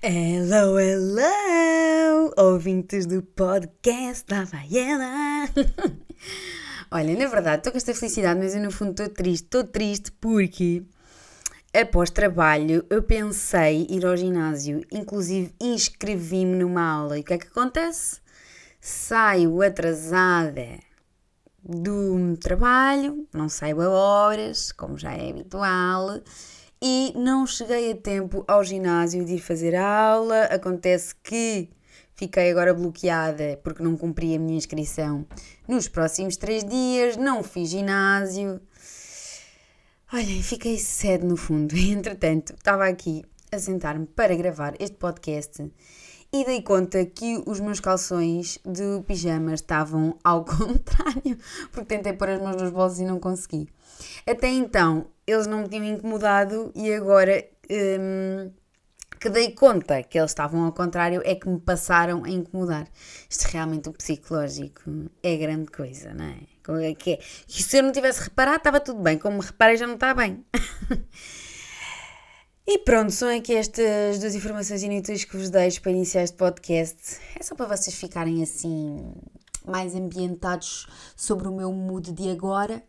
[0.00, 5.48] Hello, hello, ouvintes do podcast da Vaiela.
[6.88, 9.46] Olha, na verdade, estou com esta felicidade, mas eu no fundo estou triste.
[9.46, 10.84] Estou triste porque
[11.74, 17.18] após trabalho eu pensei ir ao ginásio, inclusive inscrevi-me numa aula.
[17.18, 18.20] E o que é que acontece?
[18.80, 20.78] Saio atrasada
[21.60, 26.20] do trabalho, não saio a horas, como já é habitual
[26.80, 30.44] e não cheguei a tempo ao ginásio de ir fazer aula.
[30.44, 31.68] Acontece que
[32.14, 35.26] fiquei agora bloqueada porque não cumpri a minha inscrição
[35.66, 38.60] nos próximos três dias, não fiz ginásio.
[40.12, 41.76] Olhem, fiquei sede no fundo.
[41.76, 45.70] Entretanto, estava aqui a sentar-me para gravar este podcast
[46.32, 51.38] e dei conta que os meus calções de pijama estavam ao contrário,
[51.72, 53.68] porque tentei pôr as mãos nos bolsos e não consegui.
[54.26, 58.50] Até então, eles não me tinham incomodado e agora hum,
[59.18, 62.86] que dei conta que eles estavam ao contrário é que me passaram a incomodar.
[63.28, 66.88] Isto realmente o psicológico é grande coisa, não é?
[66.88, 67.18] é que é?
[67.46, 69.18] Se eu não tivesse reparado, estava tudo bem.
[69.18, 70.44] Como me reparei, já não está bem.
[72.66, 77.18] e pronto, são aqui estas duas informações inúteis que vos deixo para iniciar este podcast.
[77.38, 79.12] É só para vocês ficarem assim
[79.66, 82.82] mais ambientados sobre o meu mood de agora.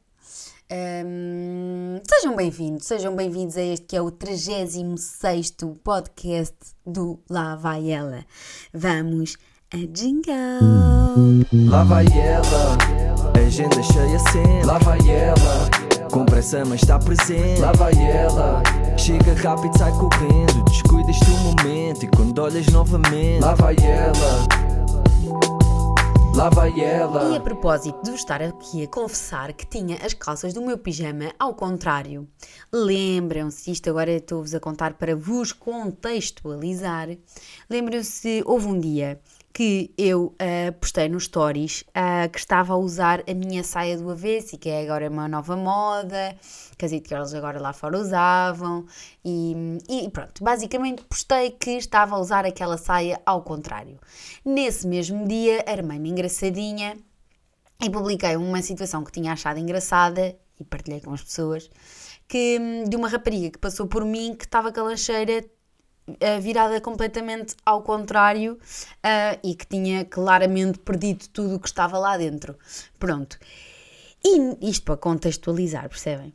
[0.72, 7.90] Um, sejam bem-vindos, sejam bem-vindos a este que é o 36 podcast do Lá Vai
[7.90, 8.24] Ela.
[8.72, 9.36] Vamos
[9.74, 10.36] a jingle!
[11.72, 12.78] Lá vai ela,
[13.44, 14.66] agenda cheia sempre.
[14.68, 15.70] Lá vai ela,
[16.12, 17.62] com pressa mas está presente.
[17.62, 18.62] Lá vai ela,
[18.96, 20.66] chega rápido, sai correndo.
[20.66, 23.42] Descuidas do momento e quando olhas novamente.
[23.42, 24.69] Lá vai ela
[26.40, 27.34] lá vai ela.
[27.34, 31.34] E a propósito de estar aqui a confessar que tinha as calças do meu pijama
[31.38, 32.26] ao contrário,
[32.72, 37.10] lembram-se, isto agora estou-vos a contar para vos contextualizar,
[37.70, 39.20] lembram-se, houve um dia
[39.54, 44.10] que eu uh, postei nos stories uh, que estava a usar a minha saia do
[44.10, 46.36] avesso e que é agora uma nova moda,
[46.78, 48.86] que as it girls agora lá fora usavam
[49.26, 54.00] e, e pronto, basicamente postei que estava a usar aquela saia ao contrário.
[54.46, 56.96] Nesse mesmo dia armei-me engraçadinha
[57.82, 61.70] e publiquei uma situação que tinha achado engraçada e partilhei com as pessoas
[62.28, 65.44] que de uma rapariga que passou por mim que estava com a lancheira
[66.42, 72.18] virada completamente ao contrário uh, e que tinha claramente perdido tudo o que estava lá
[72.18, 72.58] dentro.
[72.98, 73.38] Pronto.
[74.24, 76.34] E isto para contextualizar, percebem?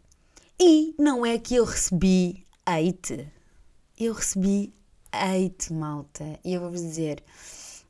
[0.61, 3.29] E não é que eu recebi hate.
[3.99, 4.73] Eu recebi
[5.13, 6.39] hate, malta.
[6.45, 7.23] E eu vou-vos dizer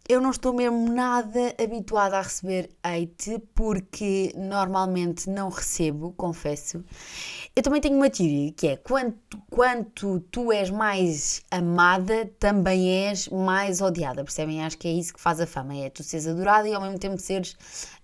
[0.07, 6.85] eu não estou mesmo nada habituada a receber hate porque normalmente não recebo, confesso.
[7.57, 13.29] Eu também tenho uma teoria que é quanto, quanto tu és mais amada, também és
[13.29, 14.65] mais odiada, percebem?
[14.65, 16.99] Acho que é isso que faz a fama, é tu seres adorada e ao mesmo
[16.99, 17.57] tempo seres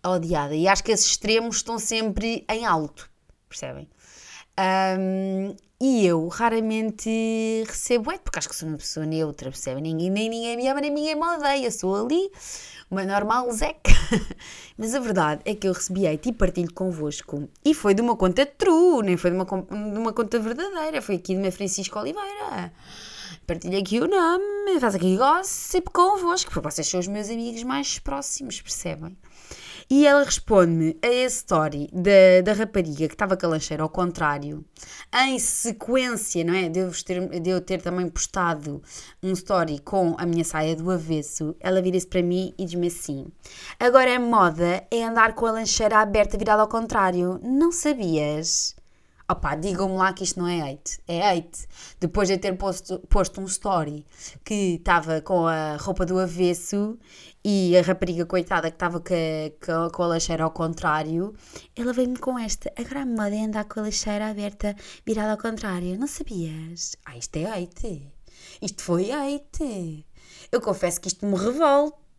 [0.06, 0.54] odiada.
[0.54, 3.10] E acho que esses extremos estão sempre em alto,
[3.48, 3.88] percebem?
[4.96, 9.80] Um, e eu raramente recebo hate, porque acho que sou uma pessoa neutra, percebe?
[9.80, 11.70] Ninguém, nem ninguém me ama, nem ninguém me odeia.
[11.72, 12.30] Sou ali
[12.90, 13.92] uma normal zeca.
[14.76, 17.48] Mas a verdade é que eu recebi hate e partilho convosco.
[17.64, 21.00] E foi de uma conta true, nem foi de uma, de uma conta verdadeira.
[21.00, 22.72] Foi aqui de uma Francisco Oliveira.
[23.46, 27.98] Partilho aqui o nome, faço aqui gossip convosco, porque vocês são os meus amigos mais
[27.98, 29.16] próximos, percebem?
[29.92, 33.88] E ela responde-me a esse story da, da rapariga que estava com a lancheira ao
[33.88, 34.64] contrário,
[35.12, 36.68] em sequência, não é?
[36.68, 38.80] De eu, ter, de eu ter também postado
[39.20, 41.56] um story com a minha saia do avesso.
[41.58, 43.26] Ela vira-se para mim e diz-me assim:
[43.80, 47.40] Agora a moda é andar com a lancheira aberta virada ao contrário.
[47.42, 48.76] Não sabias?
[49.30, 50.98] Opa, digam-me lá que isto não é hate.
[51.06, 51.68] É hate.
[52.00, 54.04] Depois de eu ter posto, posto um story
[54.44, 56.98] que estava com a roupa do avesso
[57.44, 61.32] e a rapariga coitada que estava com, com, a lancheira ao contrário,
[61.76, 62.72] ela veio-me com esta.
[62.76, 64.74] Agora a moda é andar com a lancheira aberta,
[65.06, 65.97] virada ao contrário.
[65.97, 66.97] Não sabias?
[67.04, 68.12] Ah, isto é hate.
[68.60, 70.04] Isto foi hate.
[70.50, 72.09] Eu confesso que isto me revolta.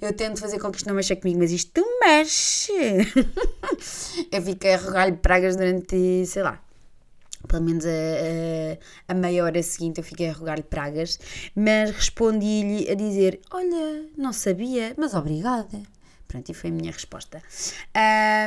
[0.00, 2.72] Eu tento fazer com que isto não mexa comigo, mas isto mexe.
[4.32, 6.60] eu fiquei a rogar-lhe pragas durante, sei lá,
[7.46, 11.18] pelo menos a, a, a meia hora seguinte eu fiquei a rogar-lhe pragas,
[11.54, 15.82] mas respondi-lhe a dizer: Olha, não sabia, mas obrigada.
[16.28, 17.42] Pronto, e foi a minha resposta.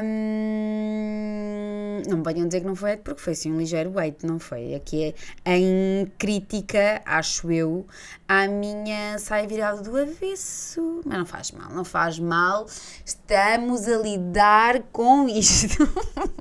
[0.03, 4.37] Um, não me venham dizer que não foi porque foi assim um ligeiro hate, não
[4.37, 4.75] foi?
[4.75, 7.87] Aqui é em crítica, acho eu,
[8.27, 11.01] à minha saia virada do avesso.
[11.03, 12.67] Mas não faz mal, não faz mal.
[13.03, 15.81] Estamos a lidar com isto.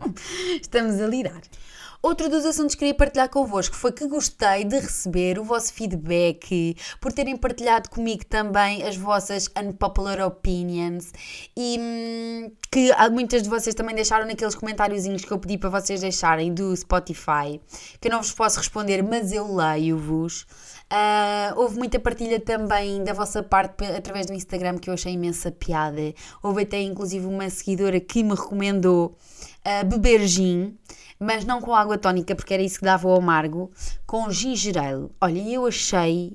[0.60, 1.40] Estamos a lidar.
[2.02, 6.74] Outro dos assuntos que queria partilhar convosco foi que gostei de receber o vosso feedback,
[6.98, 11.12] por terem partilhado comigo também as vossas unpopular opinions
[11.54, 16.00] e hum, que muitas de vocês também deixaram naqueles comentáriozinhos que eu pedi para vocês
[16.00, 17.60] deixarem do Spotify,
[18.00, 20.46] que eu não vos posso responder, mas eu leio-vos.
[20.92, 25.52] Uh, houve muita partilha também da vossa parte através do Instagram que eu achei imensa
[25.52, 26.14] piada.
[26.42, 29.16] Houve até inclusive uma seguidora que me recomendou
[29.66, 30.76] uh, beber gin,
[31.20, 33.70] mas não com água tónica, porque era isso que dava o amargo,
[34.06, 35.10] com ginger ale.
[35.20, 36.34] Olha, eu achei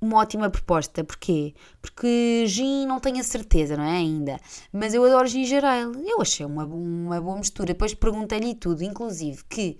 [0.00, 1.02] uma ótima proposta.
[1.02, 1.54] Porquê?
[1.80, 4.38] Porque gin não tenho a certeza, não é ainda.
[4.72, 6.08] Mas eu adoro ginger ale.
[6.08, 7.68] Eu achei uma, uma boa mistura.
[7.68, 9.78] Depois perguntei-lhe tudo, inclusive, que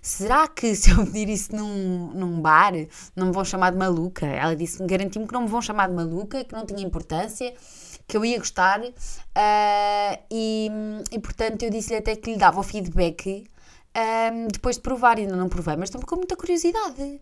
[0.00, 2.72] será que se eu pedir isso num, num bar
[3.14, 4.26] não me vão chamar de maluca?
[4.26, 7.52] Ela disse, garantiu-me que não me vão chamar de maluca, que não tinha importância,
[8.06, 8.80] que eu ia gostar.
[8.80, 10.70] Uh, e,
[11.12, 13.44] e portanto eu disse-lhe até que lhe dava o feedback
[13.96, 15.18] uh, depois de provar.
[15.18, 17.20] Ainda não provei, mas estou com muita curiosidade.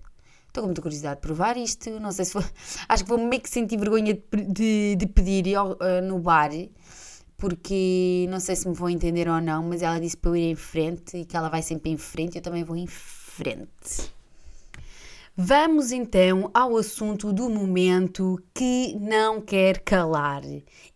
[0.48, 1.90] Estou com muita curiosidade de provar isto.
[2.00, 2.44] Não sei se vou.
[2.88, 6.50] Acho que vou meio que sentir vergonha de, de, de pedir uh, no bar,
[7.36, 10.50] porque não sei se me vão entender ou não, mas ela disse para eu ir
[10.50, 14.15] em frente e que ela vai sempre em frente, eu também vou em frente.
[15.38, 20.40] Vamos então ao assunto do momento que não quer calar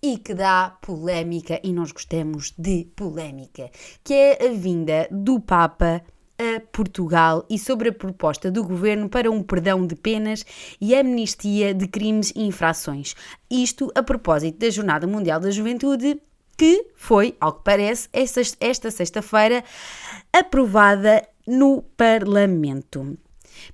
[0.02, 3.70] e que dá polémica e nós gostamos de polémica,
[4.02, 6.02] que é a vinda do Papa
[6.38, 10.42] a Portugal e sobre a proposta do governo para um perdão de penas
[10.80, 13.14] e amnistia de crimes e infrações.
[13.50, 16.18] Isto a propósito da Jornada Mundial da Juventude,
[16.56, 18.08] que foi, ao que parece,
[18.58, 19.62] esta sexta-feira
[20.32, 23.18] aprovada no Parlamento.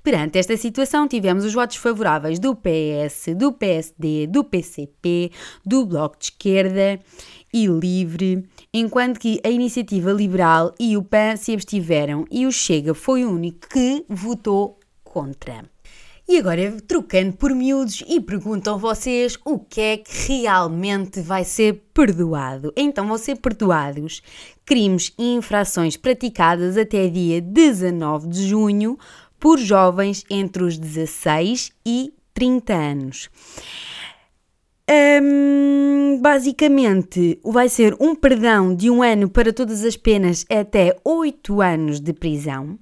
[0.03, 5.31] Perante esta situação, tivemos os votos favoráveis do PS, do PSD, do PCP,
[5.65, 7.01] do Bloco de Esquerda
[7.53, 12.95] e Livre, enquanto que a Iniciativa Liberal e o PAN se abstiveram e o Chega
[12.95, 15.65] foi o único que votou contra.
[16.29, 21.85] E agora, trocando por miúdos e perguntam vocês o que é que realmente vai ser
[21.95, 22.73] perdoado.
[22.77, 24.21] Então vão ser perdoados
[24.65, 28.99] crimes e infrações praticadas até dia 19 de junho
[29.39, 33.31] por jovens entre os 16 e 30 anos.
[34.89, 41.61] Um, basicamente, vai ser um perdão de um ano para todas as penas até 8
[41.61, 42.79] anos de prisão.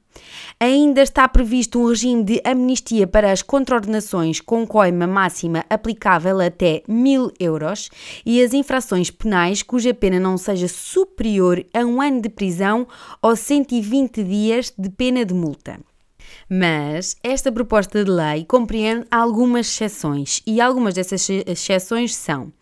[0.60, 6.82] Ainda está previsto um regime de amnistia para as contraordenações com coima máxima aplicável até
[6.86, 7.88] 1000 euros
[8.24, 12.86] e as infrações penais cuja pena não seja superior a um ano de prisão
[13.22, 15.80] ou 120 dias de pena de multa.
[16.48, 22.52] Mas esta proposta de lei compreende algumas exceções e algumas dessas exceções são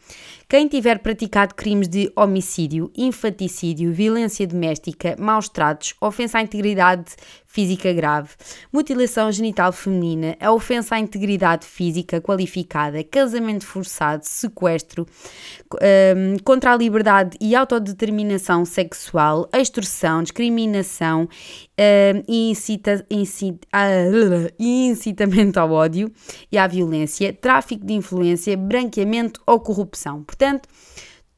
[0.52, 7.10] quem tiver praticado crimes de homicídio, infanticídio, violência doméstica, maus tratos, ofensa à integridade
[7.52, 8.30] física grave,
[8.72, 15.06] mutilação genital feminina, a ofensa à integridade física qualificada, casamento forçado, sequestro,
[15.74, 21.28] um, contra a liberdade e autodeterminação sexual, extorsão, discriminação
[21.78, 26.10] um, e incita, incita, uh, incitamento ao ódio
[26.50, 30.22] e à violência, tráfico de influência, branqueamento ou corrupção.
[30.22, 30.66] Portanto,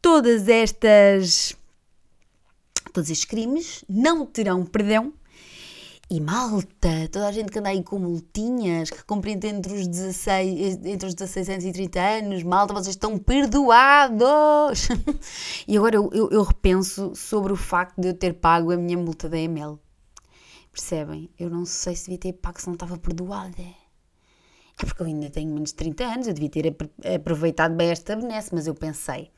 [0.00, 1.56] todas estas
[2.92, 5.12] todos estes crimes não terão perdão
[6.14, 10.78] e malta, toda a gente que anda aí com multinhas, que compreende entre os 16,
[10.84, 14.88] entre os 16 anos e 30 anos, malta, vocês estão perdoados!
[15.66, 18.96] e agora eu, eu, eu, repenso sobre o facto de eu ter pago a minha
[18.96, 19.76] multa da ML.
[20.70, 21.28] Percebem?
[21.36, 23.62] Eu não sei se devia ter pago se não estava perdoada.
[24.80, 26.76] É porque eu ainda tenho menos de 30 anos, eu devia ter
[27.12, 29.32] aproveitado bem esta benesse, mas eu pensei,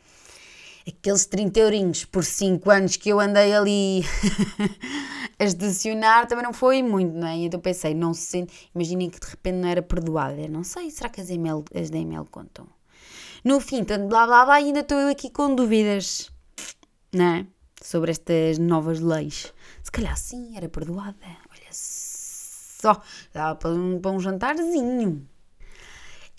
[0.86, 4.04] aqueles 30 eurinhos por 5 anos que eu andei ali
[5.38, 7.36] a estacionar também não foi muito, não é?
[7.36, 11.08] Então pensei, não se sente, imaginem que de repente não era perdoada, não sei, será
[11.08, 12.66] que as, email, as da email contam?
[13.44, 16.30] No fim, tanto blá blá blá, ainda estou eu aqui com dúvidas,
[17.12, 17.46] não é?
[17.82, 19.52] Sobre estas novas leis.
[19.82, 21.16] Se calhar sim, era perdoada,
[21.50, 23.00] olha só,
[23.32, 25.26] dava para um, para um jantarzinho.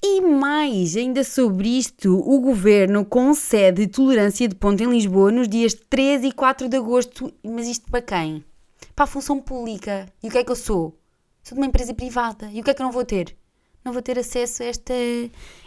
[0.04, 5.74] E mais, ainda sobre isto, o governo concede tolerância de ponto em Lisboa nos dias
[5.74, 7.34] 13 e 4 de agosto.
[7.44, 8.44] Mas isto para quem?
[8.96, 10.08] Para a função pública.
[10.22, 10.98] E o que é que eu sou?
[11.44, 12.50] Sou de uma empresa privada.
[12.52, 13.36] E o que é que eu não vou ter?
[13.84, 14.94] Não vou ter acesso a esta,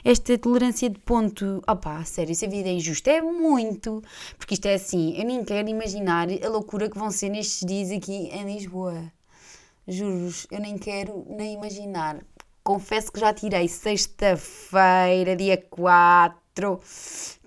[0.05, 1.63] esta tolerância de ponto.
[1.67, 4.03] Opá, sério, se a vida é injusta, é muito.
[4.37, 7.91] Porque isto é assim, eu nem quero imaginar a loucura que vão ser nestes dias
[7.91, 9.11] aqui em Lisboa.
[9.89, 12.21] Juro-vos, eu nem quero nem imaginar
[12.63, 16.40] confesso que já tirei sexta-feira, dia 4,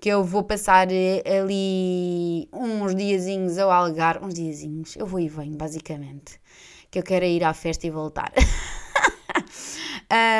[0.00, 5.28] que eu vou passar eh, ali uns diazinhos ao Algarve, uns diazinhos, eu vou e
[5.28, 6.40] venho, basicamente.
[6.90, 8.32] que eu quero é ir à festa e voltar.
[8.36, 8.40] uh,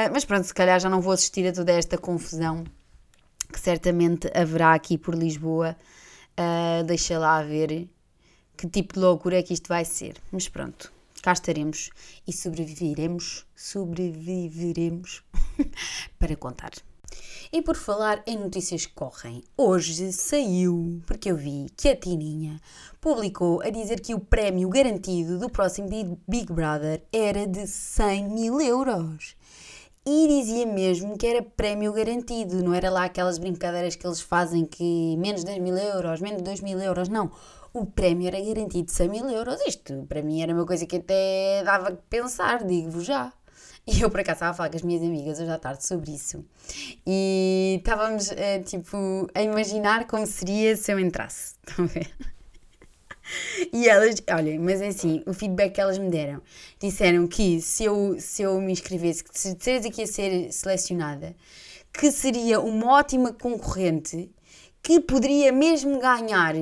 [0.12, 2.64] mas pronto, se calhar já não vou assistir a toda esta confusão
[3.52, 5.76] que certamente haverá aqui por Lisboa.
[6.38, 7.88] Uh, deixa lá ver
[8.56, 10.16] que tipo de loucura é que isto vai ser.
[10.32, 10.92] Mas pronto,
[11.22, 11.90] cá estaremos
[12.26, 15.22] e sobreviveremos, sobreviveremos
[16.18, 16.72] para contar.
[17.54, 22.60] E por falar em notícias que correm, hoje saiu, porque eu vi que a Tininha
[23.00, 25.88] publicou a dizer que o prémio garantido do próximo
[26.26, 29.36] Big Brother era de 100 mil euros.
[30.04, 34.66] E dizia mesmo que era prémio garantido, não era lá aquelas brincadeiras que eles fazem
[34.66, 37.30] que menos 10 mil euros, menos 2 mil euros, não.
[37.72, 39.60] O prémio era garantido de 100 mil euros.
[39.64, 43.32] Isto para mim era uma coisa que até dava que pensar, digo-vos já.
[43.86, 46.12] E eu por acaso estava a falar com as minhas amigas hoje à tarde sobre
[46.12, 46.42] isso.
[47.06, 51.54] E estávamos, uh, tipo, a imaginar como seria se eu entrasse.
[51.68, 52.10] Estão a ver?
[53.72, 56.42] E elas, olhem, mas é assim, o feedback que elas me deram,
[56.78, 61.34] disseram que se eu, se eu me inscrevesse, que de certeza que ia ser selecionada,
[61.92, 64.30] que seria uma ótima concorrente,
[64.82, 66.54] que poderia mesmo ganhar,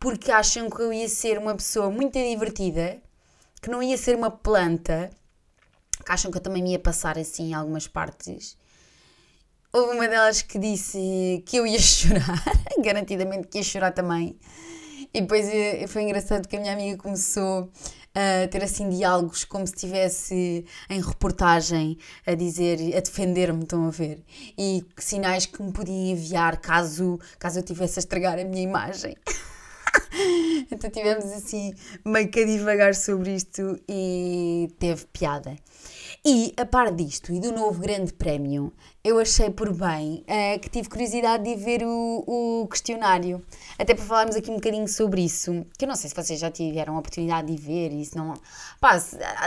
[0.00, 3.00] porque acham que eu ia ser uma pessoa muito divertida,
[3.60, 5.10] que não ia ser uma planta,
[6.04, 8.56] que acham que eu também me ia passar assim em algumas partes.
[9.72, 12.42] Houve uma delas que disse que eu ia chorar,
[12.78, 14.38] garantidamente que ia chorar também.
[15.12, 17.70] E depois eh, foi engraçado que a minha amiga começou
[18.14, 23.90] a ter assim diálogos como se estivesse em reportagem a dizer, a defender-me, estão a
[23.90, 24.22] ver?
[24.56, 29.16] E sinais que me podiam enviar caso, caso eu tivesse a estragar a minha imagem.
[30.70, 35.56] então tivemos assim meio que a divagar sobre isto e teve piada.
[36.26, 38.72] E a par disto e do novo Grande Prémio,
[39.04, 42.24] eu achei por bem uh, que tive curiosidade de ver o,
[42.62, 43.44] o, questionário.
[43.78, 46.50] Até para falarmos aqui um bocadinho sobre isso, que eu não sei se vocês já
[46.50, 48.32] tiveram a oportunidade de ver e se não.
[48.80, 48.96] Pá,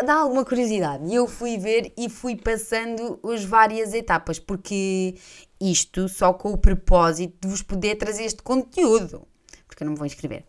[0.05, 1.03] dá alguma curiosidade.
[1.07, 5.15] E eu fui ver e fui passando as várias etapas, porque
[5.59, 9.27] isto só com o propósito de vos poder trazer este conteúdo
[9.77, 10.43] porque eu não me vou inscrever.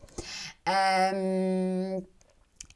[1.14, 2.02] Um,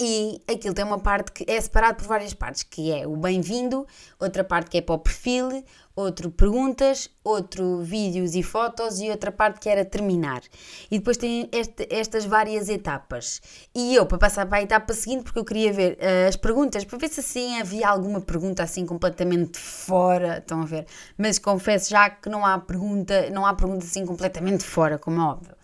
[0.00, 3.86] e aquilo tem uma parte que é separado por várias partes, que é o bem-vindo,
[4.18, 5.62] outra parte que é para o perfil,
[5.94, 10.42] outro perguntas, outro vídeos e fotos e outra parte que era terminar.
[10.90, 13.40] E depois tem este, estas várias etapas.
[13.74, 16.84] E eu, para passar para a etapa seguinte, porque eu queria ver uh, as perguntas,
[16.84, 20.86] para ver se assim havia alguma pergunta assim completamente fora, estão a ver?
[21.16, 25.24] Mas confesso já que não há pergunta, não há pergunta assim completamente fora, como é
[25.24, 25.61] óbvio.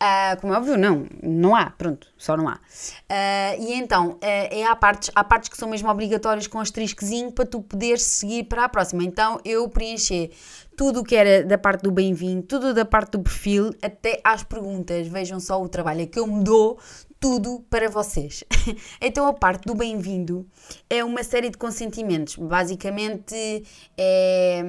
[0.00, 2.54] Uh, como é óbvio, não, não há, pronto, só não há.
[2.54, 7.32] Uh, e então, uh, é, há, partes, há partes que são mesmo obrigatórias com asteriscozinho
[7.32, 9.02] para tu poderes seguir para a próxima.
[9.02, 10.30] Então, eu preenchi
[10.76, 14.44] tudo o que era da parte do bem-vindo, tudo da parte do perfil, até às
[14.44, 15.08] perguntas.
[15.08, 16.78] Vejam só o trabalho que eu me dou
[17.20, 18.44] tudo para vocês.
[19.00, 20.46] então, a parte do bem-vindo
[20.88, 22.36] é uma série de consentimentos.
[22.36, 23.64] Basicamente,
[23.96, 24.62] é,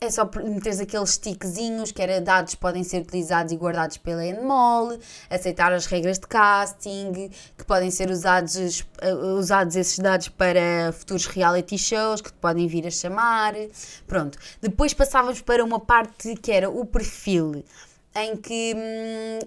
[0.00, 4.96] é só meter aqueles tiquezinhos que era dados podem ser utilizados e guardados pela Endemol,
[5.28, 8.84] aceitar as regras de casting, que podem ser usados,
[9.36, 13.54] usados esses dados para futuros reality shows que podem vir a chamar.
[14.06, 14.38] Pronto.
[14.60, 17.64] Depois passávamos para uma parte que era o perfil
[18.24, 19.38] em que, hum,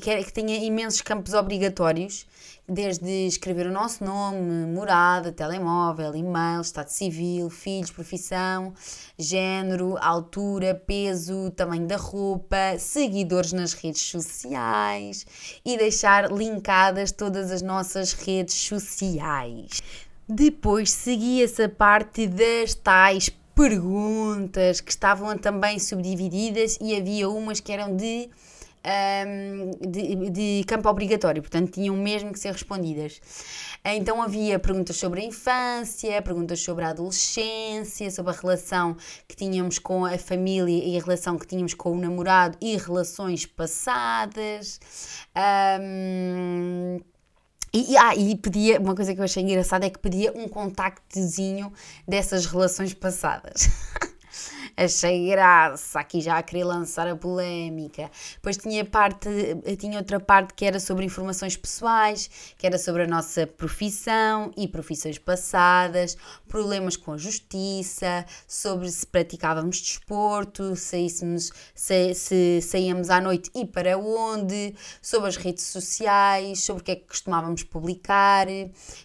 [0.00, 2.26] que, que tinha imensos campos obrigatórios,
[2.68, 8.74] desde escrever o nosso nome, morada, telemóvel, e-mail, estado civil, filhos, profissão,
[9.16, 15.24] género, altura, peso, tamanho da roupa, seguidores nas redes sociais
[15.64, 19.80] e deixar linkadas todas as nossas redes sociais.
[20.28, 27.72] Depois seguia-se a parte das tais perguntas que estavam também subdivididas e havia umas que
[27.72, 28.28] eram de,
[28.84, 33.18] um, de, de, campo obrigatório, portanto tinham mesmo que ser respondidas.
[33.82, 38.94] Então havia perguntas sobre a infância, perguntas sobre a adolescência, sobre a relação
[39.26, 43.46] que tínhamos com a família e a relação que tínhamos com o namorado e relações
[43.46, 44.78] passadas.
[45.80, 47.00] Um,
[47.78, 51.72] e, ah, e pedia, uma coisa que eu achei engraçada é que pedia um contactozinho
[52.06, 53.68] dessas relações passadas.
[54.76, 58.10] achei graça, aqui já a querer lançar a polémica.
[58.34, 59.28] Depois tinha parte,
[59.78, 62.28] tinha outra parte que era sobre informações pessoais,
[62.58, 66.16] que era sobre a nossa profissão e profissões passadas,
[66.46, 73.64] problemas com a justiça, sobre se praticávamos desporto, se, se, se saíamos à noite e
[73.64, 78.46] para onde, sobre as redes sociais, sobre o que é que costumávamos publicar,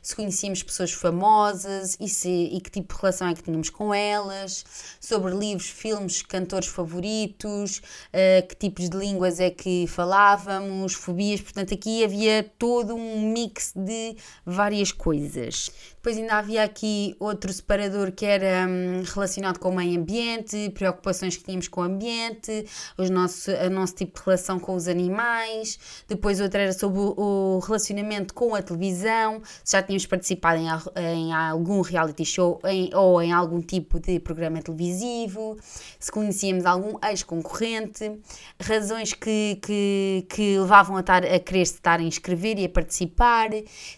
[0.02, 3.94] se conhecíamos pessoas famosas e, se, e que tipo de relação é que tínhamos com
[3.94, 4.66] elas,
[5.00, 11.42] sobre livros livros, filmes, cantores favoritos, uh, que tipos de línguas é que falávamos, fobias.
[11.42, 14.16] Portanto, aqui havia todo um mix de
[14.46, 15.72] várias coisas.
[16.02, 21.38] Depois ainda havia aqui outro separador que era hum, relacionado com o meio ambiente, preocupações
[21.38, 22.66] que tínhamos com o ambiente,
[22.98, 25.78] os nosso, o nosso tipo de relação com os animais.
[26.08, 30.68] Depois outro era sobre o, o relacionamento com a televisão, se já tínhamos participado em,
[31.00, 35.51] em algum reality show em, ou em algum tipo de programa televisivo,
[36.00, 38.20] se conhecíamos algum ex-concorrente,
[38.60, 42.70] razões que, que, que levavam a, estar, a querer se estar a inscrever e a
[42.70, 43.50] participar,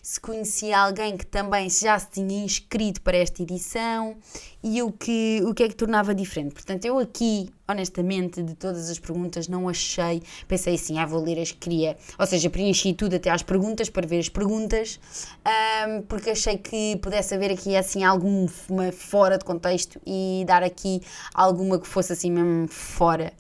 [0.02, 4.18] se conhecia alguém que também já já se tinha inscrito para esta edição
[4.64, 6.54] e o que, o que é que tornava diferente.
[6.54, 11.40] Portanto, eu aqui, honestamente, de todas as perguntas, não achei, pensei assim, ah, vou ler
[11.40, 15.00] as que queria, ou seja, preenchi tudo até às perguntas para ver as perguntas,
[15.88, 18.48] um, porque achei que pudesse haver aqui assim alguma
[18.94, 21.02] fora de contexto e dar aqui
[21.34, 23.34] alguma que fosse assim mesmo fora.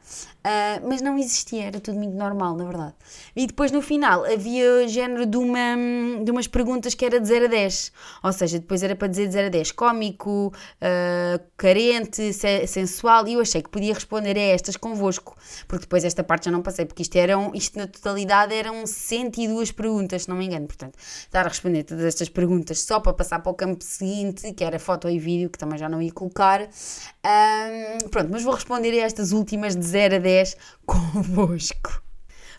[0.44, 2.94] Uh, mas não existia, era tudo muito normal, na verdade.
[3.34, 5.77] E depois no final havia género de, uma,
[6.22, 9.27] de umas perguntas que era de 0 a 10, ou seja, depois era para dizer
[9.27, 10.51] de 0 a 10 cómico,
[10.82, 11.12] uh,
[11.58, 15.36] carente, se, sensual, e eu achei que podia responder a estas convosco,
[15.67, 19.72] porque depois esta parte já não passei, porque isto, eram, isto na totalidade eram 102
[19.72, 23.39] perguntas, se não me engano, portanto, estar a responder todas estas perguntas só para passar
[23.39, 26.62] para o campo seguinte, que era foto e vídeo, que também já não ia colocar.
[26.62, 32.03] Um, pronto, mas vou responder a estas últimas de 0 a 10 10 convosco.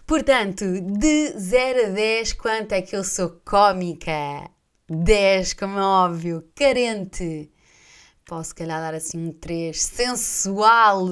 [0.06, 4.50] Portanto, de 0 a 10, quanto é que eu sou cómica?
[4.88, 6.44] 10, como é óbvio.
[6.54, 7.50] Carente.
[8.26, 9.78] Posso, se calhar, dar assim um 3.
[9.78, 11.06] Sensual.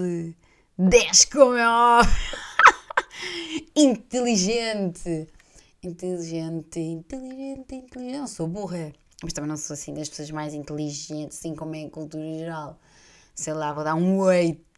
[0.78, 2.12] 10, como é óbvio.
[3.76, 5.28] inteligente.
[5.82, 8.18] Inteligente, inteligente, inteligente.
[8.18, 8.92] Não sou burra.
[9.22, 12.80] Mas também não sou assim das pessoas mais inteligentes, assim como é em cultura geral.
[13.34, 14.71] Sei lá, vou dar um 8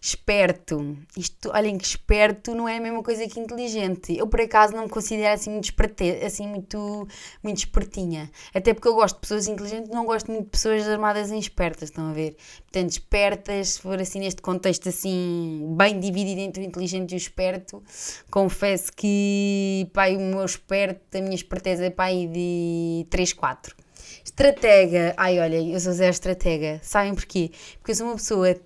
[0.00, 0.96] esperto.
[1.16, 4.16] Isto, olhem que esperto não é a mesma coisa que inteligente.
[4.16, 7.06] Eu, por acaso, não me considero assim muito, esperte, assim, muito,
[7.42, 8.30] muito espertinha.
[8.54, 11.90] Até porque eu gosto de pessoas inteligentes, não gosto muito de pessoas armadas em espertas,
[11.90, 12.36] estão a ver?
[12.62, 17.16] Portanto, espertas, se for assim neste contexto assim, bem dividido entre o inteligente e o
[17.16, 17.82] esperto,
[18.30, 23.76] confesso que, pai, o meu esperto, a minha esperteza é pai de 3, 4.
[24.24, 27.50] Estratega, ai olha, eu sou zero estratega, sabem porquê?
[27.78, 28.56] Porque eu sou uma pessoa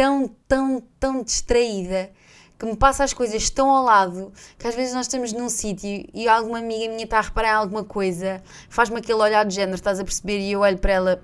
[0.00, 2.10] tão, tão, tão distraída
[2.58, 6.08] que me passa as coisas tão ao lado que às vezes nós estamos num sítio
[6.14, 10.00] e alguma amiga minha está a reparar alguma coisa, faz-me aquele olhar de género, estás
[10.00, 11.20] a perceber, e eu olho para ela,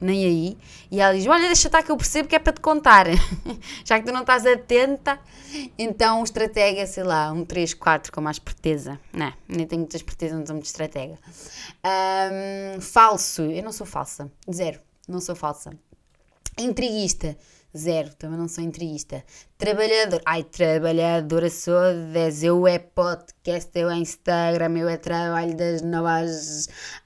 [0.00, 0.58] nem aí,
[0.92, 3.06] e ela diz: Olha, deixa estar que eu percebo que é para te contar,
[3.84, 5.18] já que tu não estás atenta.
[5.76, 9.00] Então, estratega, sei lá, um 3, 4 com mais esperteza.
[9.12, 11.18] Não, nem tenho muita esperteza, não sou muito estratega.
[11.84, 15.72] Um, falso, eu não sou falsa, zero, não sou falsa.
[16.56, 17.36] Intriguista,
[17.76, 19.24] Zero, também não sou entrevista.
[19.56, 21.74] Trabalhador, ai, trabalhadora sou
[22.12, 22.42] 10.
[22.42, 26.08] Eu é podcast, eu é Instagram, eu é trabalho das 9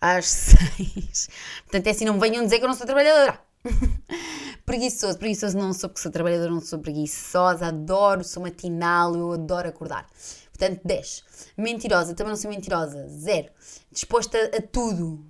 [0.00, 1.28] às, 6.
[1.64, 3.38] Portanto, é assim, não venham dizer que eu não sou trabalhadora.
[4.64, 9.68] preguiçoso, preguiçoso não sou porque sou trabalhadora, não sou preguiçosa, adoro, sou matinal, eu adoro
[9.68, 10.06] acordar.
[10.56, 11.24] Portanto, 10.
[11.58, 13.50] Mentirosa, também não sou mentirosa, 0.
[13.90, 15.26] Disposta a tudo.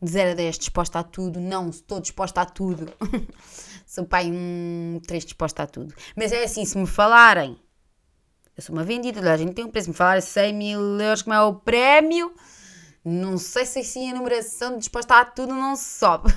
[0.00, 2.92] De 0 a 10, disposta a tudo, não, estou disposta a tudo.
[3.96, 5.94] sou pai um 3 disposta a tudo.
[6.14, 7.58] Mas é assim, se me falarem,
[8.54, 11.22] eu sou uma vendida, a gente tem um preço, se me falarem 100 mil euros
[11.22, 12.34] como é o prémio,
[13.02, 16.30] não sei se assim a numeração disposta a tudo não sobe.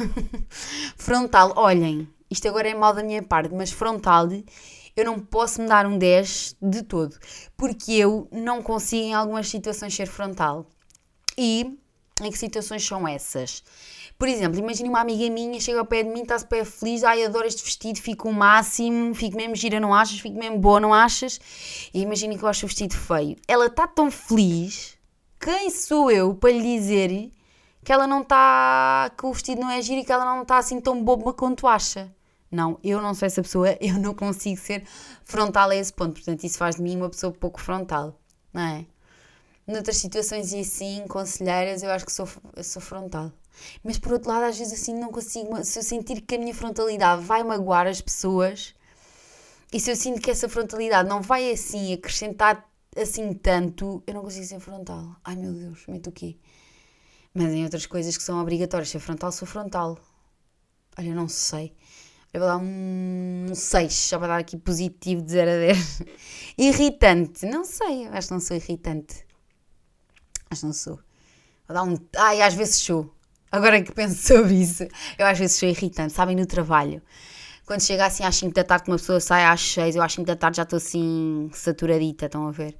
[0.96, 4.30] frontal, olhem, isto agora é mal da minha parte, mas frontal
[4.96, 7.18] eu não posso me dar um 10 de todo,
[7.58, 10.66] porque eu não consigo em algumas situações ser frontal.
[11.38, 11.78] E
[12.26, 13.64] em que situações são essas?
[14.18, 17.24] Por exemplo, imagine uma amiga minha, chega ao pé de mim, está-se pé feliz, ai,
[17.24, 20.20] adoro este vestido, fico o máximo, fico mesmo gira, não achas?
[20.20, 21.40] Fico mesmo boa, não achas?
[21.94, 23.38] E imagine que eu acho o vestido feio.
[23.48, 24.98] Ela está tão feliz,
[25.40, 27.32] quem sou eu para lhe dizer
[27.82, 30.58] que ela não está, que o vestido não é giro e que ela não está
[30.58, 32.14] assim tão boba quanto acha?
[32.52, 34.84] Não, eu não sou essa pessoa, eu não consigo ser
[35.24, 36.14] frontal a esse ponto.
[36.14, 38.20] Portanto, isso faz de mim uma pessoa pouco frontal,
[38.54, 38.86] não é?
[39.70, 42.28] Noutras situações e assim, conselheiras, eu acho que sou,
[42.64, 43.32] sou frontal.
[43.84, 45.64] Mas por outro lado, às vezes assim não consigo.
[45.64, 48.74] Se eu sentir que a minha frontalidade vai magoar as pessoas
[49.72, 54.24] e se eu sinto que essa frontalidade não vai assim acrescentar assim tanto, eu não
[54.24, 55.16] consigo ser frontal.
[55.24, 56.38] Ai meu Deus, meto o quê?
[57.32, 60.00] Mas em outras coisas que são obrigatórias, ser frontal, sou frontal.
[60.98, 61.76] Olha, não sei.
[62.34, 66.02] Eu vou dar um 6, só para dar aqui positivo de 0 a 10.
[66.58, 69.29] Irritante, não sei, acho que não sou irritante.
[70.50, 71.00] Acho que não sou.
[71.68, 71.96] Vou dar um.
[72.18, 73.14] Ai, às vezes sou.
[73.52, 77.02] Agora que penso sobre isso, eu às vezes sou irritante, sabem, no trabalho.
[77.70, 80.12] quando chega assim às 5 da tarde, que uma pessoa sai às 6, eu às
[80.12, 82.76] 5 da tarde já estou assim saturadita, estão a ver?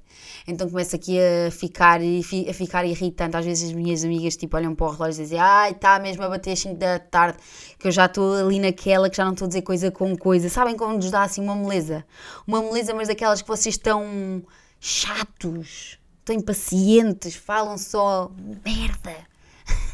[0.48, 3.36] Então começo aqui a ficar, a ficar irritante.
[3.36, 6.24] Às vezes as minhas amigas tipo, olham para o relógio e dizem ai, está mesmo
[6.24, 7.38] a bater às 5 da tarde,
[7.78, 10.48] que eu já estou ali naquela, que já não estou a dizer coisa com coisa.
[10.48, 12.04] Sabem como nos dá assim uma moleza?
[12.46, 14.42] Uma moleza, mas daquelas que vocês estão
[14.80, 18.30] chatos, estão impacientes, falam só
[18.64, 19.16] merda.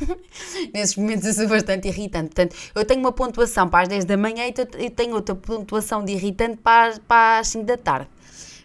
[0.74, 2.34] Nesses momentos eu sou bastante irritante.
[2.34, 4.44] Portanto, eu tenho uma pontuação para as 10 da manhã
[4.78, 8.08] e tenho outra pontuação de irritante para, para as 5 da tarde.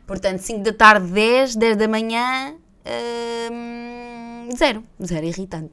[0.06, 2.56] Portanto, 5 da tarde, 10, 10 da manhã,
[3.52, 4.84] hum, 0.
[5.02, 5.72] 0 irritante.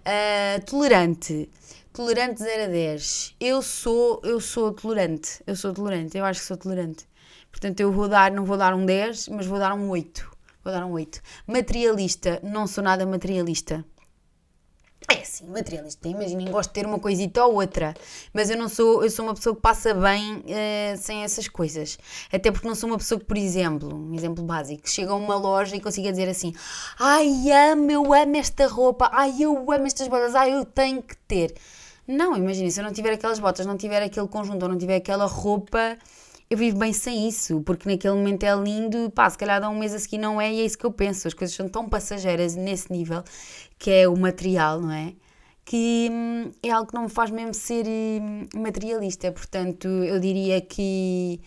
[0.00, 1.48] Uh, tolerante.
[1.92, 3.36] Tolerante 0 a 10.
[3.40, 5.42] Eu sou, eu sou tolerante.
[5.46, 6.16] Eu sou tolerante.
[6.16, 7.06] Eu acho que sou tolerante.
[7.50, 10.37] Portanto, eu vou dar, não vou dar um 10, mas vou dar um 8.
[10.68, 11.22] Vou dar um 8.
[11.46, 12.40] Materialista.
[12.42, 13.82] Não sou nada materialista.
[15.10, 16.06] É assim, materialista.
[16.06, 17.94] Imaginem, gosto de ter uma coisita ou outra,
[18.34, 21.98] mas eu não sou, eu sou uma pessoa que passa bem uh, sem essas coisas.
[22.30, 25.36] Até porque não sou uma pessoa que, por exemplo, um exemplo básico, chega a uma
[25.36, 26.52] loja e consiga dizer assim:
[26.98, 31.16] Ai, amo, eu amo esta roupa, ai, eu amo estas botas, ai, eu tenho que
[31.16, 31.54] ter.
[32.06, 34.96] Não, imaginem, se eu não tiver aquelas botas, não tiver aquele conjunto ou não tiver
[34.96, 35.96] aquela roupa,
[36.50, 39.78] eu vivo bem sem isso, porque naquele momento é lindo, pá, se calhar dá um
[39.78, 41.28] mês a seguir não é, e é isso que eu penso.
[41.28, 43.22] As coisas são tão passageiras nesse nível
[43.78, 45.14] que é o material, não é?
[45.64, 50.60] Que hum, é algo que não me faz mesmo ser hum, materialista, portanto, eu diria
[50.62, 51.40] que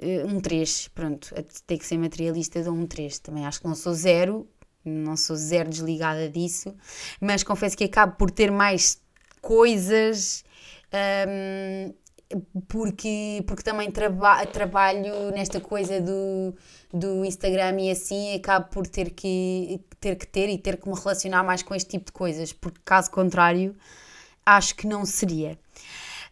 [0.00, 1.34] uh, um 3, pronto,
[1.66, 3.18] tem que ser materialista, dou um 3.
[3.18, 4.48] Também acho que não sou zero,
[4.84, 6.74] não sou zero desligada disso,
[7.20, 9.00] mas confesso que acabo por ter mais
[9.42, 10.42] coisas.
[11.28, 11.92] Um,
[12.68, 16.54] porque, porque também traba trabalho nesta coisa do,
[16.92, 20.94] do Instagram e assim acabo por ter que, ter que ter e ter que me
[20.94, 23.74] relacionar mais com este tipo de coisas, porque caso contrário
[24.44, 25.58] acho que não seria.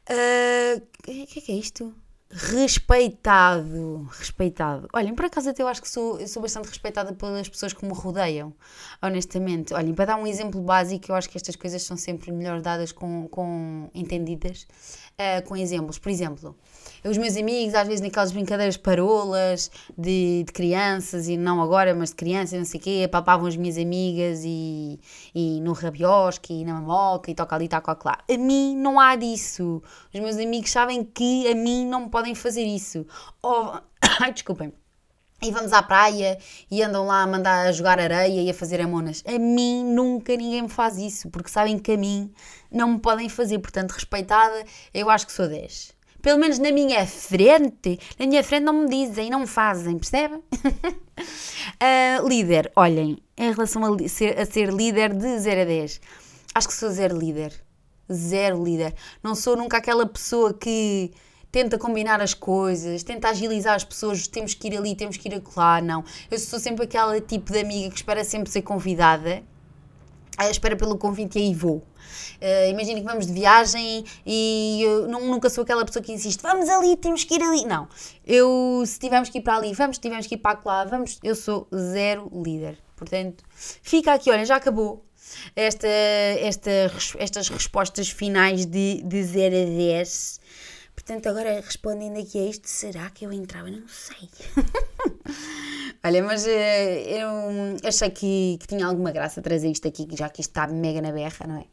[0.09, 1.95] Ah, o uh, que é que é isto?
[2.29, 4.89] Respeitado, respeitado.
[4.93, 7.87] Olhem, por acaso até eu acho que sou, eu sou bastante respeitada pelas pessoas que
[7.87, 8.53] me rodeiam,
[9.01, 9.73] honestamente.
[9.73, 12.91] Olhem, para dar um exemplo básico, eu acho que estas coisas são sempre melhor dadas
[12.91, 14.67] com, com entendidas
[15.17, 15.99] uh, com exemplos.
[15.99, 16.57] Por exemplo,
[17.05, 22.11] os meus amigos, às vezes naquelas brincadeiras parolas de, de crianças, e não agora, mas
[22.11, 24.99] de crianças, não sei o quê, papavam as minhas amigas e,
[25.35, 28.19] e no rabiosque e na mamoca e toca ali, toca lá.
[28.29, 29.83] A mim não há disso.
[30.13, 33.07] Os meus amigos sabem que a mim não me podem fazer isso.
[33.43, 33.79] Ou,
[34.21, 34.73] ai, desculpem
[35.43, 36.39] e vamos à praia
[36.71, 39.23] e andam lá a mandar a jogar areia e a fazer amonas.
[39.27, 42.33] A mim nunca ninguém me faz isso, porque sabem que a mim
[42.73, 43.59] não me podem fazer.
[43.59, 45.95] Portanto, respeitada, eu acho que sou 10.
[46.23, 50.37] Pelo menos na minha frente, na minha frente não me dizem, não fazem, percebe?
[50.37, 56.01] uh, líder, olhem, em relação a ser, a ser líder de 0 a 10,
[56.55, 57.53] acho que sou zero líder.
[58.11, 58.95] Zero líder.
[59.23, 61.13] Não sou nunca aquela pessoa que
[61.57, 65.43] tenta combinar as coisas, tenta agilizar as pessoas, temos que ir ali, temos que ir
[65.57, 66.05] lá, não.
[66.31, 69.43] Eu sou sempre aquela tipo de amiga que espera sempre ser convidada,
[70.51, 71.77] espera pelo convite e aí vou.
[71.79, 76.69] Uh, Imagina que vamos de viagem e eu nunca sou aquela pessoa que insiste, vamos
[76.69, 77.65] ali, temos que ir ali.
[77.65, 77.89] Não,
[78.27, 81.19] eu se tivermos que ir para ali, vamos, se tivermos que ir para lá, vamos.
[81.25, 82.77] Eu sou zero líder.
[82.97, 83.43] Portanto,
[83.81, 85.07] fica aqui, olha, já acabou
[85.55, 86.71] esta, esta,
[87.19, 90.41] estas respostas finais de, de 0 a 10.
[91.07, 93.71] Portanto, agora respondendo aqui a isto, será que eu entrava?
[93.71, 94.29] Não sei.
[96.03, 97.29] Olha, mas uh, eu
[97.89, 101.13] achei que, que tinha alguma graça trazer isto aqui, já que isto está mega na
[101.13, 101.67] berra, não é?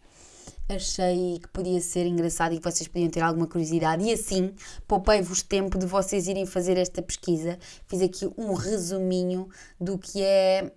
[0.70, 4.04] achei que podia ser engraçado e que vocês podiam ter alguma curiosidade.
[4.04, 4.54] E assim,
[4.88, 7.58] poupei-vos tempo de vocês irem fazer esta pesquisa.
[7.88, 9.50] Fiz aqui um resuminho
[9.82, 10.72] do que é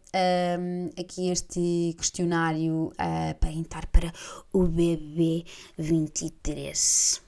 [0.59, 4.11] um, aqui este questionário uh, para entrar para
[4.51, 7.26] o BB23.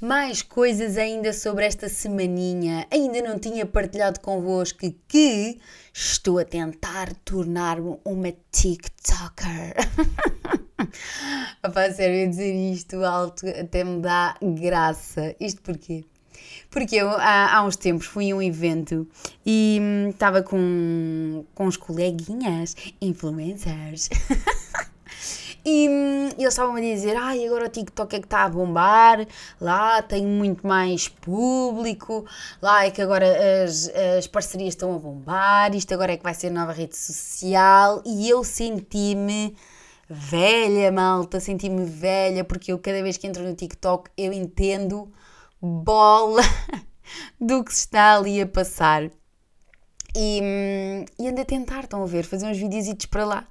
[0.00, 2.86] Mais coisas ainda sobre esta semaninha.
[2.90, 5.58] Ainda não tinha partilhado convosco que
[5.92, 9.74] estou a tentar tornar-me uma TikToker.
[11.60, 15.36] Para sério, dizer isto alto até me dá graça.
[15.38, 16.06] Isto porquê?
[16.70, 19.06] Porque eu há, há uns tempos fui a um evento
[19.44, 24.08] e hum, estava com, com os coleguinhas influencers.
[25.64, 25.86] E,
[26.38, 29.26] e eles estavam a dizer: ai, agora o TikTok é que está a bombar,
[29.60, 32.24] lá tem muito mais público,
[32.62, 33.26] lá é que agora
[33.64, 38.02] as, as parcerias estão a bombar, isto agora é que vai ser nova rede social.
[38.06, 39.56] E eu senti-me
[40.08, 45.12] velha, malta, senti-me velha, porque eu cada vez que entro no TikTok eu entendo
[45.60, 46.42] bola
[47.40, 49.10] do que se está ali a passar.
[50.16, 53.46] E, e ando a tentar, estão a ver, fazer uns videozitos para lá.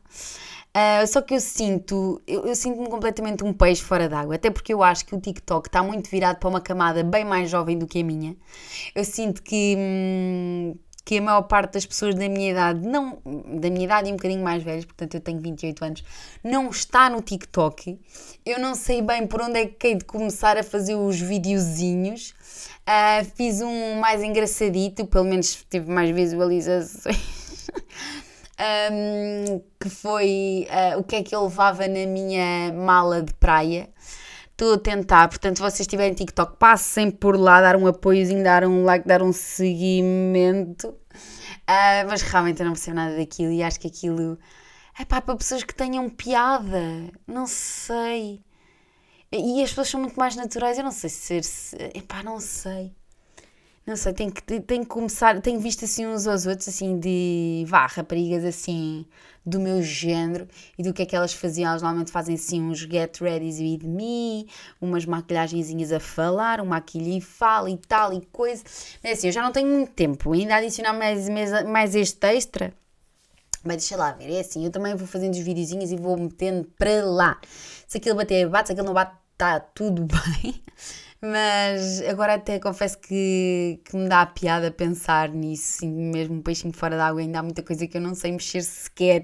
[0.70, 4.72] Uh, só que eu sinto, eu, eu sinto-me completamente um peixe fora d'água, até porque
[4.72, 7.88] eu acho que o TikTok está muito virado para uma camada bem mais jovem do
[7.88, 8.36] que a minha.
[8.94, 13.18] Eu sinto que, hum, que a maior parte das pessoas da minha idade, não
[13.60, 16.04] da minha idade e um bocadinho mais velhas, portanto eu tenho 28 anos,
[16.44, 18.00] não está no TikTok.
[18.46, 22.36] Eu não sei bem por onde é que hei de começar a fazer os videozinhos.
[22.88, 27.18] Uh, fiz um mais engraçadito, pelo menos teve mais visualizações.
[28.60, 33.90] um, que foi uh, o que é que eu levava na minha mala de praia.
[34.52, 38.66] Estou a tentar, portanto, se vocês tiverem TikTok, passem por lá, dar um apoiozinho, dar
[38.66, 40.90] um like, dar um seguimento.
[40.90, 44.38] Uh, mas realmente eu não percebo nada daquilo e acho que aquilo
[45.00, 46.82] é pá, para pessoas que tenham piada.
[47.26, 48.44] Não sei.
[49.32, 50.78] E as pessoas são muito mais naturais.
[50.78, 51.96] Eu não sei se ser.
[51.96, 52.94] Epá, não sei.
[53.90, 55.42] Não sei, tem que, tem que começar.
[55.42, 59.04] Tenho visto assim uns aos outros, assim, de vá, raparigas assim,
[59.44, 60.48] do meu género
[60.78, 61.72] e do que é que elas faziam.
[61.72, 64.48] Elas normalmente fazem assim uns get ready with me,
[64.80, 68.64] umas maquilhagenzinhas a falar, uma maquilha e fala e tal e coisa.
[69.04, 70.34] Mas assim, eu já não tenho muito tempo.
[70.34, 72.72] Ainda adicionar mais, mais, mais este extra.
[73.64, 76.70] Mas deixa lá ver, é assim, eu também vou fazendo os videozinhos e vou metendo
[76.78, 77.42] para lá.
[77.88, 80.06] Se aquilo bater, bate, se aquilo não bate, está tudo
[80.44, 80.62] bem.
[81.22, 86.74] Mas agora até confesso que, que me dá a piada pensar nisso, mesmo um peixinho
[86.74, 89.24] fora d'água, ainda há muita coisa que eu não sei mexer sequer,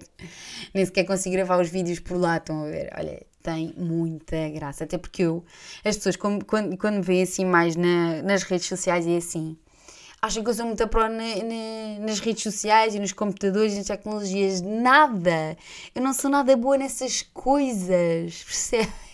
[0.73, 2.91] nem sequer consigo gravar os vídeos por lá, estão a ver?
[2.97, 5.45] Olha, tem muita graça, até porque eu,
[5.85, 9.57] as pessoas quando, quando, quando me veem assim mais na, nas redes sociais é assim,
[10.21, 14.61] acham que eu sou muito pró nas redes sociais e nos computadores e nas tecnologias.
[14.61, 15.55] Nada!
[15.93, 19.04] Eu não sou nada boa nessas coisas, percebe?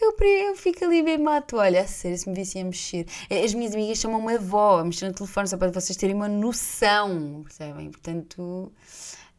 [0.00, 3.06] Eu, eu fico ali bem mato, olha, a sério, se me vissem a mexer.
[3.30, 7.42] As minhas amigas chamam-me avó a mexer no telefone, só para vocês terem uma noção,
[7.44, 7.90] percebem?
[7.90, 8.72] Portanto,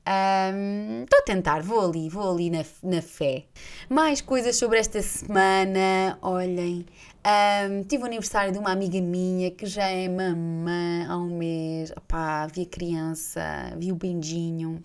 [0.07, 3.45] estou um, a tentar, vou ali, vou ali na, na fé.
[3.89, 6.85] Mais coisas sobre esta semana, olhem.
[7.27, 11.91] Um, tive o aniversário de uma amiga minha que já é mamã há um mês.
[11.91, 14.81] Opá, vi a criança, vi o Bendinho.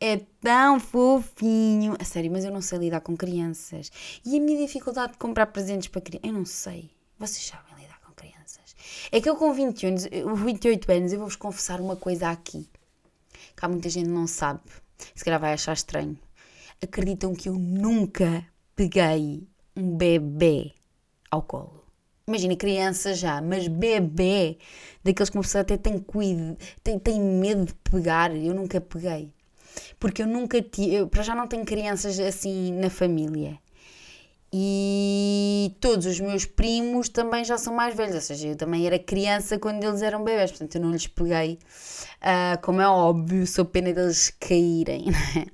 [0.00, 1.96] É tão fofinho.
[1.98, 3.90] A sério, mas eu não sei lidar com crianças.
[4.24, 6.28] E a minha dificuldade de comprar presentes para crianças.
[6.28, 6.90] Eu não sei.
[7.18, 8.74] Vocês sabem lidar com crianças.
[9.10, 10.04] É que eu com 20 anos,
[10.42, 12.68] 28 anos, eu vou-vos confessar uma coisa aqui.
[13.56, 14.60] Que há muita gente não sabe.
[15.14, 16.18] Se calhar vai achar estranho.
[16.82, 20.72] Acreditam que eu nunca peguei um bebê
[21.30, 21.84] ao colo.
[22.26, 24.56] Imagina, criança já, mas bebê,
[25.02, 26.02] daqueles que uma pessoa até tem
[26.82, 29.30] tem, tem medo de pegar, eu nunca peguei
[30.04, 33.58] porque eu nunca tive, para já não tenho crianças assim na família.
[34.52, 38.98] E todos os meus primos também já são mais velhos, ou seja, eu também era
[38.98, 41.58] criança quando eles eram bebés, portanto eu não lhes peguei,
[42.20, 45.06] uh, como é óbvio, sou pena deles caírem.
[45.34, 45.46] Né?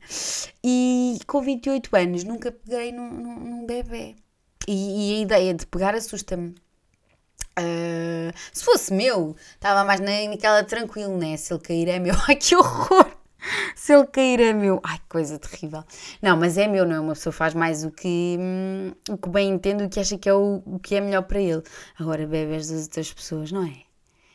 [0.65, 4.17] E com 28 anos nunca peguei num, num, num bebê.
[4.67, 6.57] E, e, a ideia de pegar assusta-me.
[7.57, 11.37] Uh, se fosse meu, estava mais naquela tranquilo, né?
[11.37, 12.17] Se ele cair é meu.
[12.27, 13.20] Ai que horror!
[13.75, 14.81] Se ele cair é meu.
[14.85, 15.85] Ai, coisa terrível.
[16.23, 17.01] Não, mas é meu, não é?
[17.01, 20.29] Uma pessoa faz mais o que, hum, o que bem entende, o que acha que
[20.29, 21.63] é o, o que é melhor para ele.
[21.99, 23.90] Agora, bebês das outras pessoas, não é?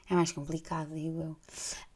[0.07, 1.35] É mais complicado, digo eu.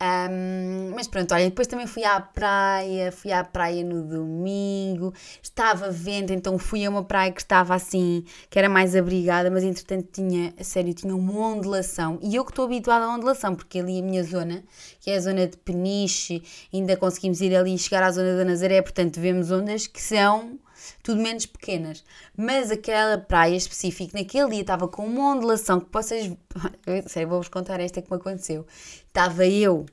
[0.02, 5.92] Um, mas pronto, olha, depois também fui à praia, fui à praia no domingo, estava
[5.92, 10.08] vento, então fui a uma praia que estava assim, que era mais abrigada, mas entretanto
[10.12, 12.18] tinha, a sério, tinha uma ondulação.
[12.22, 14.64] E eu que estou habituada à ondulação, porque ali a minha zona,
[15.00, 16.42] que é a zona de Peniche,
[16.74, 20.58] ainda conseguimos ir ali e chegar à zona da Nazaré, portanto vemos ondas que são
[21.04, 22.04] tudo menos pequenas.
[22.36, 26.32] Mas aquela praia específica, naquele dia, estava com uma ondulação que vocês.
[27.08, 28.66] Sei, vou-vos contar esta que me aconteceu.
[29.08, 29.86] Estava eu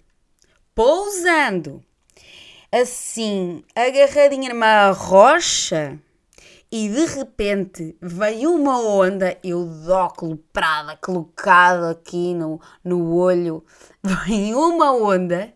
[0.74, 1.82] pousando,
[2.70, 5.98] assim, agarradinha numa rocha.
[6.70, 13.64] E de repente veio uma onda, eu de óculo prada, colocado aqui no, no olho,
[14.02, 15.54] veio uma onda,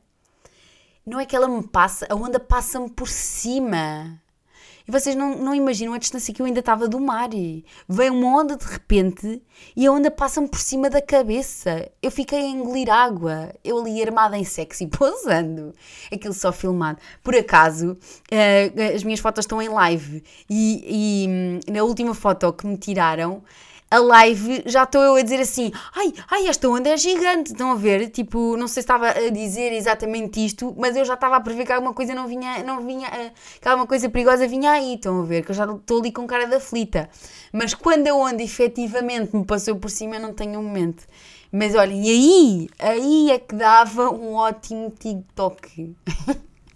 [1.05, 4.20] não é que ela me passa, a onda passa-me por cima.
[4.91, 7.31] E vocês não, não imaginam a distância que eu ainda estava do mar.
[7.89, 9.41] Veio uma onda de repente
[9.77, 11.89] e a onda passa-me por cima da cabeça.
[12.03, 13.55] Eu fiquei a engolir água.
[13.63, 15.73] Eu ali armada em sexy, posando.
[16.13, 16.99] Aquilo só filmado.
[17.23, 22.53] Por acaso, uh, as minhas fotos estão em live e, e hum, na última foto
[22.53, 23.45] que me tiraram
[23.91, 27.53] a live já estou eu a dizer assim: ai, ai, esta onda é gigante.
[27.53, 28.09] Estão a ver?
[28.11, 31.67] Tipo, não sei se estava a dizer exatamente isto, mas eu já estava a prever
[31.67, 34.95] que alguma coisa não vinha, não vinha, eh, que alguma coisa perigosa vinha aí.
[34.95, 35.45] Estão a ver?
[35.45, 37.11] Que eu já estou ali com cara de aflita.
[37.53, 41.05] Mas quando a onda efetivamente me passou por cima, eu não tenho um momento.
[41.53, 45.97] Mas olhem, e aí, aí é que dava um ótimo TikTok.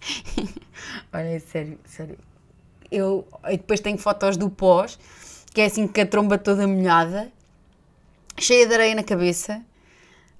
[1.13, 2.17] Olha, é sério, sério.
[2.91, 4.99] Eu, eu depois tenho fotos do pós,
[5.55, 7.31] que é assim com a tromba toda molhada,
[8.37, 9.63] cheia de areia na cabeça.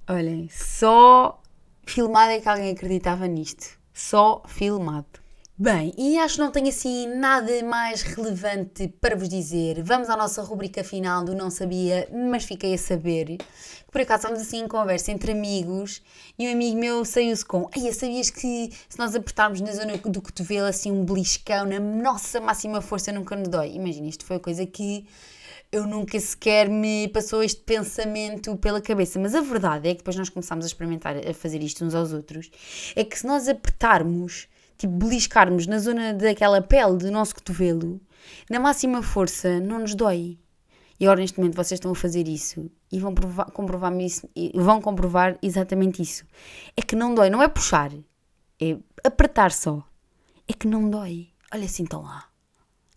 [0.06, 1.40] Olhem, só
[1.86, 3.78] filmado é que alguém acreditava nisto.
[3.94, 5.06] Só filmado.
[5.58, 9.82] Bem, e acho que não tenho assim nada mais relevante para vos dizer.
[9.82, 13.38] Vamos à nossa rubrica final do Não Sabia, mas fiquei a saber.
[13.90, 16.02] Por acaso estamos assim em conversa entre amigos
[16.38, 20.20] e um amigo meu saiu-se com Ai, sabias que se nós apertarmos na zona do
[20.20, 23.76] cotovelo assim um beliscão na nossa máxima força nunca nos dói?
[23.76, 25.06] Imagina, isto foi coisa que
[25.72, 29.18] eu nunca sequer me passou este pensamento pela cabeça.
[29.18, 32.12] Mas a verdade é que depois nós começámos a experimentar a fazer isto uns aos
[32.12, 32.50] outros.
[32.94, 38.00] É que se nós apertarmos tipo, beliscarmos na zona daquela pele do nosso cotovelo,
[38.50, 40.38] na máxima força, não nos dói.
[40.98, 44.80] E agora, neste momento, vocês estão a fazer isso e vão provar, comprovar isso, vão
[44.80, 46.24] comprovar exatamente isso.
[46.76, 47.92] É que não dói, não é puxar,
[48.60, 49.86] é apertar só.
[50.48, 51.28] É que não dói.
[51.52, 52.28] Olha assim, estão lá.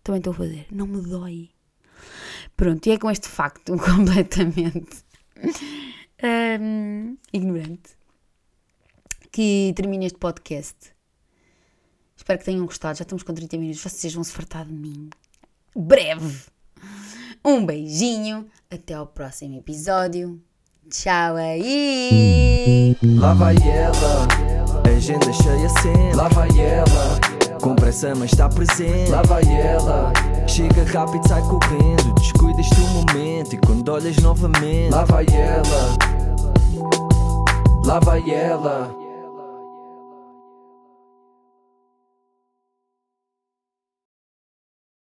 [0.02, 0.66] Também estou a fazer.
[0.70, 1.50] Não me dói.
[2.56, 5.04] Pronto, e é com este facto completamente
[6.22, 7.98] um, ignorante
[9.30, 10.92] que termina este podcast.
[12.30, 12.96] Espero que tenham gostado.
[12.96, 13.82] Já estamos com 30 minutos.
[13.82, 15.10] Vocês vão se fartar de mim.
[15.74, 16.44] Breve.
[17.44, 18.46] Um beijinho.
[18.70, 20.40] Até ao próximo episódio.
[20.88, 22.96] Tchau aí.
[23.18, 24.28] Lá vai ela.
[24.96, 26.14] Agenda cheia sempre.
[26.14, 27.20] Lá vai ela.
[27.60, 29.10] Com pressa, mas está presente.
[29.10, 30.12] Lá vai ela.
[30.46, 32.14] Chega rápido, sai correndo.
[32.14, 33.54] Descuidas do momento.
[33.54, 34.92] E quando olhas novamente.
[34.92, 35.98] Lá vai ela.
[37.84, 39.09] Lá vai ela.